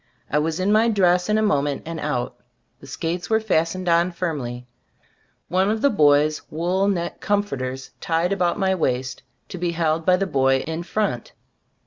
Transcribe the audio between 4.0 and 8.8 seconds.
firmly, one of the boy's wool neck "comforters" tied about my